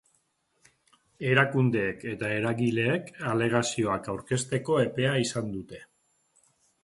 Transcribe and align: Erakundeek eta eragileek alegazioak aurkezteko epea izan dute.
Erakundeek 1.33 2.05
eta 2.13 2.31
eragileek 2.37 3.11
alegazioak 3.33 4.11
aurkezteko 4.15 4.79
epea 4.87 5.15
izan 5.27 5.55
dute. 5.59 5.83